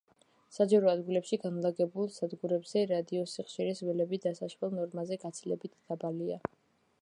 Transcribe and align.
საჯარო 0.55 0.87
ადგილებში 0.93 1.37
განლაგებულ 1.43 2.09
სადგურებზე 2.15 2.83
რადიოსიხშირის 2.93 3.83
ველები 3.91 4.21
დასაშვებ 4.25 4.75
ნორმაზე 4.79 5.21
გაცილებით 5.27 5.79
დაბალია. 5.93 6.41